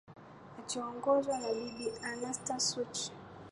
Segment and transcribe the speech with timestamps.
[0.59, 3.11] achoongozwa na bi anstan shuchi